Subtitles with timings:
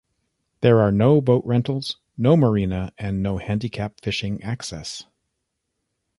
[0.61, 5.03] There are no boat rentals, no marina, and no handicap fishing access.